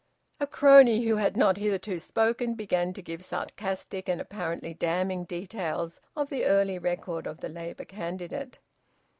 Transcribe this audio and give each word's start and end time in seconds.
A 0.39 0.47
crony 0.47 1.05
who 1.05 1.17
had 1.17 1.37
not 1.37 1.57
hitherto 1.57 1.99
spoken 1.99 2.55
began 2.55 2.91
to 2.93 3.03
give 3.03 3.23
sarcastic 3.23 4.09
and 4.09 4.19
apparently 4.19 4.73
damning 4.73 5.25
details 5.25 6.01
of 6.15 6.31
the 6.31 6.45
early 6.45 6.79
record 6.79 7.27
of 7.27 7.39
the 7.41 7.49
Labour 7.49 7.85
candidate. 7.85 8.57